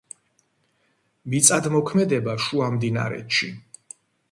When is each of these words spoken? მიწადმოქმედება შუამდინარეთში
მიწადმოქმედება 1.33 2.35
შუამდინარეთში 2.47 3.53